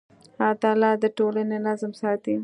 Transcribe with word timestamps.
عدالت 0.51 0.95
د 1.03 1.05
ټولنې 1.17 1.57
نظم 1.67 1.91
ساتي. 2.01 2.35